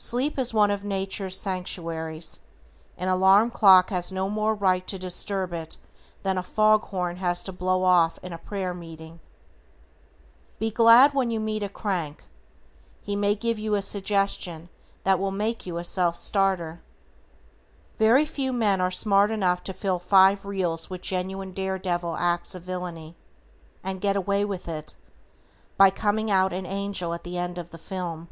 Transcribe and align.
Sleep 0.00 0.38
is 0.38 0.54
one 0.54 0.70
of 0.70 0.84
Nature's 0.84 1.36
sanctuaries; 1.40 2.38
an 2.96 3.08
alarm 3.08 3.50
clock 3.50 3.90
has 3.90 4.12
no 4.12 4.28
more 4.30 4.54
right 4.54 4.86
to 4.86 4.96
disturb 4.96 5.52
it 5.52 5.76
than 6.22 6.38
a 6.38 6.42
fog 6.44 6.82
horn 6.84 7.16
has 7.16 7.42
to 7.42 7.50
blow 7.52 7.82
off 7.82 8.16
in 8.22 8.32
a 8.32 8.38
prayer 8.38 8.72
meeting. 8.72 9.18
Be 10.60 10.70
glad 10.70 11.14
when 11.14 11.32
you 11.32 11.40
meet 11.40 11.64
"A 11.64 11.68
Crank," 11.68 12.22
he 13.02 13.16
may 13.16 13.34
give 13.34 13.58
you 13.58 13.74
a 13.74 13.82
suggestion 13.82 14.68
that 15.02 15.18
will 15.18 15.32
make 15.32 15.66
you 15.66 15.78
"A 15.78 15.84
Self 15.84 16.16
Starter." 16.16 16.80
Very 17.98 18.24
few 18.24 18.52
men 18.52 18.80
are 18.80 18.92
smart 18.92 19.32
enough 19.32 19.64
to 19.64 19.72
fill 19.72 19.98
five 19.98 20.44
reels 20.44 20.88
with 20.88 21.02
genuine 21.02 21.50
dare 21.50 21.76
devil 21.76 22.14
acts 22.16 22.54
of 22.54 22.62
villainy, 22.62 23.16
and 23.82 24.00
get 24.00 24.14
away 24.14 24.44
with 24.44 24.68
it, 24.68 24.94
by 25.76 25.90
coming 25.90 26.30
out 26.30 26.52
an 26.52 26.66
angel 26.66 27.12
at 27.14 27.24
the 27.24 27.36
end 27.36 27.58
of 27.58 27.70
the 27.70 27.78
film. 27.78 28.28